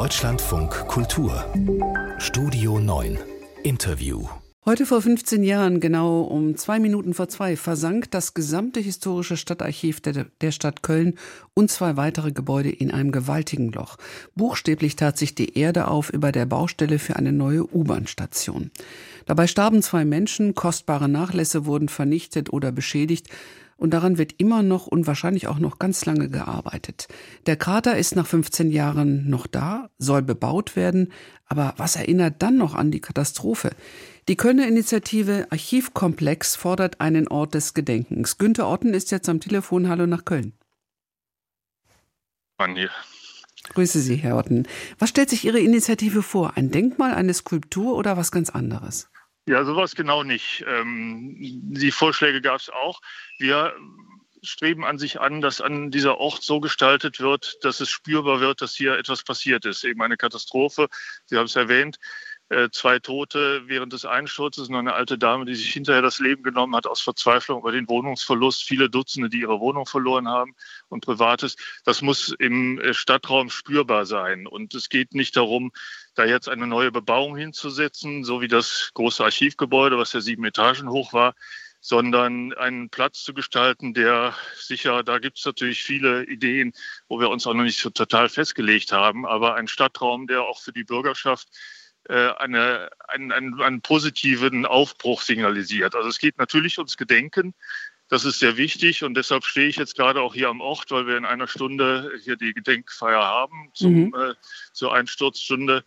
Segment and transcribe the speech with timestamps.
[0.00, 1.44] Deutschlandfunk Kultur
[2.16, 3.18] Studio 9
[3.64, 4.26] Interview
[4.64, 10.00] Heute vor 15 Jahren, genau um zwei Minuten vor zwei, versank das gesamte historische Stadtarchiv
[10.00, 11.18] der, der, Stadt Köln
[11.52, 13.98] und zwei weitere Gebäude in einem gewaltigen Loch.
[14.34, 18.70] Buchstäblich tat sich die Erde auf über der Baustelle für eine neue U-Bahn-Station.
[19.26, 23.28] Dabei starben zwei Menschen, kostbare Nachlässe wurden vernichtet oder beschädigt.
[23.80, 27.08] Und daran wird immer noch und wahrscheinlich auch noch ganz lange gearbeitet.
[27.46, 31.10] Der Krater ist nach 15 Jahren noch da, soll bebaut werden.
[31.46, 33.70] Aber was erinnert dann noch an die Katastrophe?
[34.28, 38.36] Die Kölner Initiative Archivkomplex fordert einen Ort des Gedenkens.
[38.36, 39.88] Günter Otten ist jetzt am Telefon.
[39.88, 40.52] Hallo nach Köln.
[42.74, 42.90] Hier.
[43.70, 44.68] Grüße Sie, Herr Otten.
[44.98, 46.58] Was stellt sich Ihre Initiative vor?
[46.58, 49.08] Ein Denkmal, eine Skulptur oder was ganz anderes?
[49.50, 50.64] Ja, sowas genau nicht.
[50.68, 53.00] Ähm, die Vorschläge gab es auch.
[53.36, 53.74] Wir
[54.42, 58.62] streben an sich an, dass an dieser Ort so gestaltet wird, dass es spürbar wird,
[58.62, 59.82] dass hier etwas passiert ist.
[59.82, 60.86] Eben eine Katastrophe.
[61.26, 61.98] Sie haben es erwähnt.
[62.50, 66.42] Äh, zwei Tote während des Einsturzes und eine alte Dame, die sich hinterher das Leben
[66.42, 70.56] genommen hat aus Verzweiflung über den Wohnungsverlust, viele Dutzende, die ihre Wohnung verloren haben
[70.88, 71.54] und Privates.
[71.84, 74.48] Das muss im äh, Stadtraum spürbar sein.
[74.48, 75.70] Und es geht nicht darum,
[76.16, 80.90] da jetzt eine neue Bebauung hinzusetzen, so wie das große Archivgebäude, was ja sieben Etagen
[80.90, 81.36] hoch war,
[81.80, 86.72] sondern einen Platz zu gestalten, der sicher, da gibt es natürlich viele Ideen,
[87.06, 90.60] wo wir uns auch noch nicht so total festgelegt haben, aber ein Stadtraum, der auch
[90.60, 91.48] für die Bürgerschaft
[92.08, 95.94] eine, einen, einen, einen positiven Aufbruch signalisiert.
[95.94, 97.54] Also es geht natürlich ums Gedenken.
[98.08, 101.06] Das ist sehr wichtig und deshalb stehe ich jetzt gerade auch hier am Ort, weil
[101.06, 104.14] wir in einer Stunde hier die Gedenkfeier haben zum, mhm.
[104.14, 104.34] äh,
[104.72, 105.84] zur Einsturzstunde.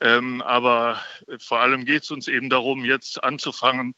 [0.00, 1.02] Ähm, aber
[1.38, 3.94] vor allem geht es uns eben darum, jetzt anzufangen,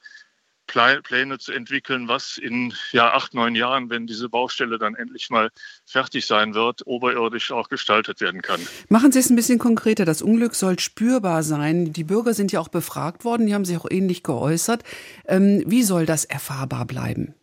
[0.71, 5.51] Pläne zu entwickeln, was in ja, acht, neun Jahren, wenn diese Baustelle dann endlich mal
[5.87, 8.61] fertig sein wird, oberirdisch auch gestaltet werden kann.
[8.89, 10.05] Machen Sie es ein bisschen konkreter.
[10.05, 11.93] Das Unglück soll spürbar sein.
[11.93, 14.85] Die Bürger sind ja auch befragt worden, die haben sich auch ähnlich geäußert.
[15.27, 17.35] Ähm, wie soll das erfahrbar bleiben?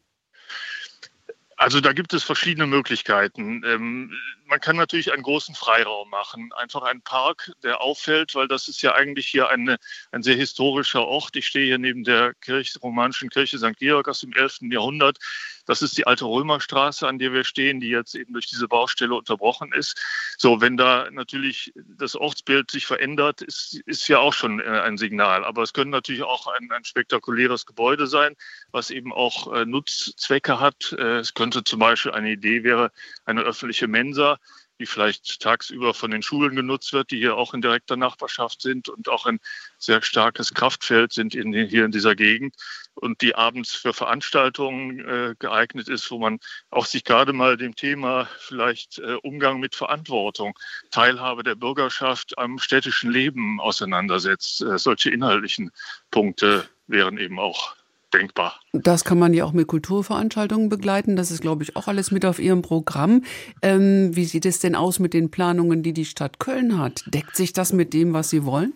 [1.57, 3.63] Also da gibt es verschiedene Möglichkeiten.
[3.65, 4.13] Ähm,
[4.47, 8.81] man kann natürlich einen großen Freiraum machen, einfach einen Park, der auffällt, weil das ist
[8.81, 9.77] ja eigentlich hier eine,
[10.11, 11.35] ein sehr historischer Ort.
[11.35, 13.77] Ich stehe hier neben der Kirche, romanischen Kirche St.
[13.77, 14.59] Georg aus dem 11.
[14.71, 15.19] Jahrhundert.
[15.67, 19.13] Das ist die alte Römerstraße, an der wir stehen, die jetzt eben durch diese Baustelle
[19.13, 20.01] unterbrochen ist.
[20.37, 24.97] So, wenn da natürlich das Ortsbild sich verändert, ist, ist ja auch schon äh, ein
[24.97, 25.43] Signal.
[25.43, 28.35] Aber es könnte natürlich auch ein, ein spektakuläres Gebäude sein,
[28.71, 30.93] was eben auch äh, Nutzzwecke hat.
[30.97, 32.91] Äh, es könnte zum Beispiel eine Idee wäre,
[33.25, 34.36] eine öffentliche Mensa,
[34.79, 38.89] die vielleicht tagsüber von den Schulen genutzt wird, die hier auch in direkter Nachbarschaft sind
[38.89, 39.39] und auch ein
[39.77, 42.55] sehr starkes Kraftfeld sind in, hier in dieser Gegend
[42.95, 46.39] und die abends für Veranstaltungen äh, geeignet ist, wo man
[46.69, 50.57] auch sich gerade mal dem Thema vielleicht äh, Umgang mit Verantwortung,
[50.91, 54.61] Teilhabe der Bürgerschaft am städtischen Leben auseinandersetzt.
[54.61, 55.71] Äh, solche inhaltlichen
[56.11, 57.75] Punkte wären eben auch
[58.13, 58.59] denkbar.
[58.73, 61.16] Das kann man ja auch mit Kulturveranstaltungen begleiten.
[61.16, 63.23] Das ist, glaube ich, auch alles mit auf Ihrem Programm.
[63.62, 67.03] Ähm, wie sieht es denn aus mit den Planungen, die die Stadt Köln hat?
[67.07, 68.73] Deckt sich das mit dem, was Sie wollen?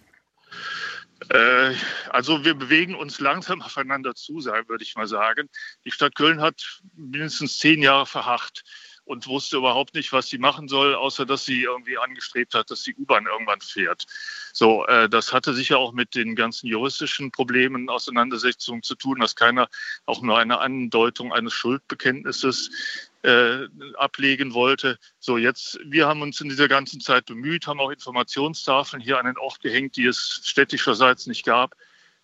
[1.29, 1.73] Äh,
[2.09, 5.49] also wir bewegen uns langsam aufeinander zu, würde ich mal sagen.
[5.85, 8.63] Die Stadt Köln hat mindestens zehn Jahre verharrt
[9.05, 12.83] und wusste überhaupt nicht, was sie machen soll, außer dass sie irgendwie angestrebt hat, dass
[12.83, 14.05] die U-Bahn irgendwann fährt.
[14.53, 19.35] So, äh, das hatte sicher auch mit den ganzen juristischen Problemen, Auseinandersetzungen zu tun, dass
[19.35, 19.69] keiner
[20.05, 23.67] auch nur eine Andeutung eines Schuldbekenntnisses äh,
[23.97, 24.97] ablegen wollte.
[25.19, 29.25] So, jetzt, wir haben uns in dieser ganzen Zeit bemüht, haben auch Informationstafeln hier an
[29.25, 31.75] den Ort gehängt, die es städtischerseits nicht gab.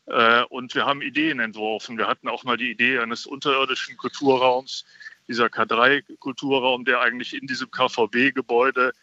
[0.07, 1.97] Äh, und wir haben Ideen entworfen.
[1.97, 4.85] Wir hatten auch mal die Idee eines unterirdischen Kulturraums,
[5.27, 8.93] dieser K3-Kulturraum, der eigentlich in diesem KVB-Gebäude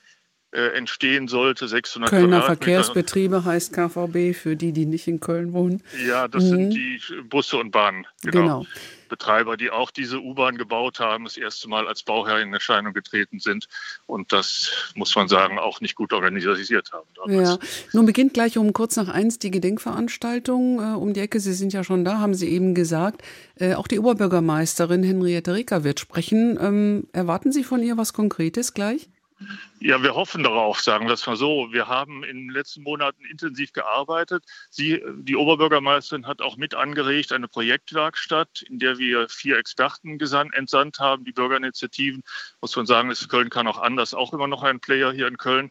[0.54, 1.66] äh, entstehen sollte.
[1.66, 5.82] 600 Kölner Verkehrsbetriebe heißt KVB für die, die nicht in Köln wohnen.
[6.06, 6.48] Ja, das mhm.
[6.48, 8.06] sind die Busse und Bahnen.
[8.22, 8.40] Genau.
[8.40, 8.66] genau.
[9.08, 13.38] Betreiber, die auch diese U-Bahn gebaut haben, das erste Mal als Bauherr in Erscheinung getreten
[13.38, 13.66] sind
[14.06, 17.06] und das, muss man sagen, auch nicht gut organisiert haben.
[17.14, 17.48] Damals.
[17.48, 17.58] Ja,
[17.92, 21.38] nun beginnt gleich um kurz nach eins die Gedenkveranstaltung äh, um die Ecke.
[21.40, 23.22] Sie sind ja schon da, haben Sie eben gesagt.
[23.56, 26.58] Äh, auch die Oberbürgermeisterin Henriette Reker wird sprechen.
[26.60, 29.08] Ähm, erwarten Sie von ihr was Konkretes gleich?
[29.80, 31.72] Ja, wir hoffen darauf, sagen wir es mal so.
[31.72, 34.44] Wir haben in den letzten Monaten intensiv gearbeitet.
[34.70, 40.54] Sie, die Oberbürgermeisterin hat auch mit angeregt eine Projektwerkstatt, in der wir vier Experten gesandt,
[40.54, 42.22] entsandt haben, die Bürgerinitiativen.
[42.60, 45.36] Muss man sagen, ist Köln kann auch anders, auch immer noch ein Player hier in
[45.36, 45.70] Köln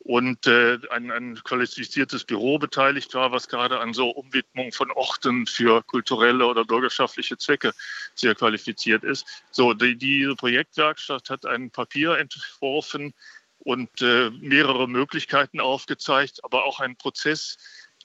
[0.00, 5.46] und äh, ein, ein qualifiziertes Büro beteiligt war, was gerade an so Umwidmung von Orten
[5.46, 7.72] für kulturelle oder bürgerschaftliche Zwecke
[8.14, 9.26] sehr qualifiziert ist.
[9.50, 13.12] So, die, diese Projektwerkstatt hat ein Papier entworfen
[13.58, 17.56] und äh, mehrere Möglichkeiten aufgezeigt, aber auch ein Prozess,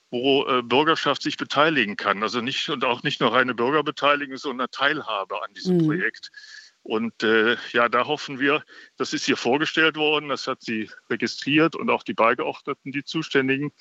[0.09, 2.21] wo äh, Bürgerschaft sich beteiligen kann.
[2.23, 5.85] Also nicht und auch nicht nur reine Bürgerbeteiligung, sondern Teilhabe an diesem mhm.
[5.85, 6.31] Projekt.
[6.83, 8.63] Und äh, ja, da hoffen wir,
[8.97, 13.71] das ist hier vorgestellt worden, das hat sie registriert und auch die Beigeordneten, die Zuständigen.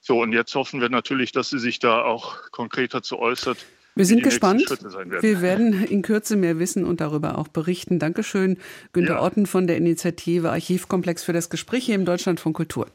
[0.00, 3.64] So, und jetzt hoffen wir natürlich, dass sie sich da auch konkreter zu äußert.
[3.94, 4.68] Wir sind gespannt.
[4.68, 5.22] Werden.
[5.22, 7.98] Wir werden in Kürze mehr wissen und darüber auch berichten.
[7.98, 8.58] Dankeschön,
[8.92, 9.22] Günter ja.
[9.22, 12.90] Otten von der Initiative Archivkomplex für das Gespräch hier im Deutschland von Kultur.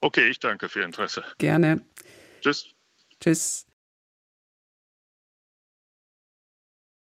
[0.00, 1.24] Okay, ich danke für Ihr Interesse.
[1.38, 1.82] Gerne.
[2.42, 2.66] Tschüss.
[3.20, 3.69] Tschüss.